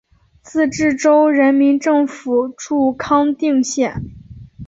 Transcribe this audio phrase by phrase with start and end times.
[0.41, 4.01] 自治州人民政府驻康定县。